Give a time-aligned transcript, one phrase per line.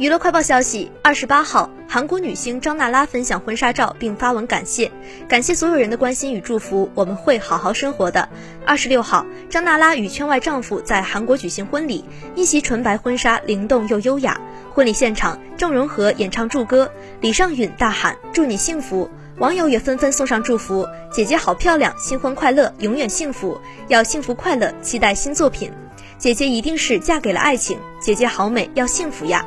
[0.00, 4.90] 娱乐快报消息二十八号韩国女星张娜拉分享婚纱照并发文感谢。
[5.28, 8.26] 感谢所有人的关心与祝福我们会好好生活的。
[8.64, 12.02] 二十六号张娜拉与圈外丈夫在韩国举行婚礼
[12.34, 14.40] 一袭纯白婚纱灵动又优雅。
[14.72, 16.90] 婚礼现场郑容和演唱祝歌
[17.20, 19.10] 李尚允大喊祝你幸福。
[19.36, 23.60] 网友也纷纷送上祝福姐姐好漂亮新婚快乐永远幸福。
[23.88, 25.70] 要幸福快乐期待新作品
[26.16, 29.44] 姐姐一定是嫁给了爱情姐姐好美要幸福呀。